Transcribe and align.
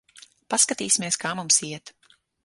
Paskatīsimies, 0.53 1.19
kā 1.25 1.33
mums 1.41 1.59
iet. 1.69 1.93